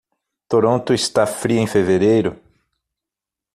Toronto 0.49 0.95
está 0.95 1.27
fria 1.27 1.59
em 1.61 1.67
fevereiro? 1.67 2.35